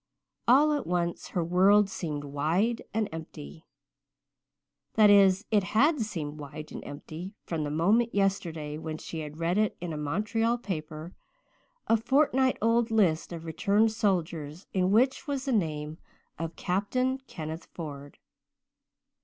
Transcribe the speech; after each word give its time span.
All 0.47 0.73
at 0.73 0.87
once 0.87 1.27
her 1.27 1.43
world 1.43 1.87
seemed 1.87 2.23
wide 2.23 2.81
and 2.91 3.07
empty 3.11 3.67
that 4.95 5.11
is, 5.11 5.45
it 5.51 5.63
had 5.77 6.01
seemed 6.01 6.39
wide 6.39 6.71
and 6.71 6.83
empty 6.83 7.35
from 7.45 7.63
the 7.63 7.69
moment 7.69 8.15
yesterday 8.15 8.79
when 8.79 8.97
she 8.97 9.19
had 9.19 9.37
read 9.37 9.59
in 9.79 9.93
a 9.93 9.97
Montreal 9.97 10.57
paper 10.57 11.13
a 11.85 11.97
fortnight 11.97 12.57
old 12.63 12.89
list 12.89 13.31
of 13.31 13.45
returned 13.45 13.91
soldiers 13.91 14.65
in 14.73 14.89
which 14.89 15.27
was 15.27 15.45
the 15.45 15.51
name 15.51 15.99
of 16.39 16.55
Captain 16.55 17.19
Kenneth 17.27 17.67
Ford. 17.71 18.17